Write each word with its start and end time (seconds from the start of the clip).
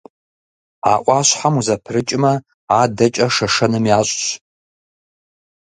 А 0.91 0.93
ӏуащхьэм 1.03 1.55
ущхьэпрыкӏмэ, 1.59 2.33
адэкӏэ 2.79 3.27
Шэшэным 3.35 3.85
ящӏщ. 3.97 4.21